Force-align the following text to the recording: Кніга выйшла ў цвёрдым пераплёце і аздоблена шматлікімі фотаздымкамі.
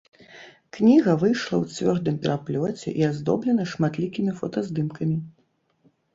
Кніга 0.77 1.11
выйшла 1.23 1.55
ў 1.63 1.75
цвёрдым 1.75 2.15
пераплёце 2.23 2.87
і 3.03 3.07
аздоблена 3.11 3.69
шматлікімі 3.75 4.31
фотаздымкамі. 4.43 5.15